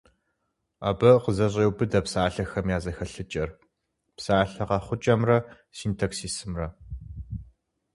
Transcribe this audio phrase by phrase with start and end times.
[0.89, 3.49] Абы къызэщӏеубыдэ псалъэхэм я зэхэлъыкӏэр,
[4.17, 5.37] псалъэ къэхъукӏэмрэ
[5.77, 6.67] синтаксисымрэ.